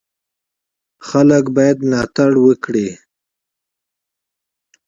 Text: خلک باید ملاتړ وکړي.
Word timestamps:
خلک 1.07 1.45
باید 1.57 1.77
ملاتړ 1.89 2.31
وکړي. 2.45 2.89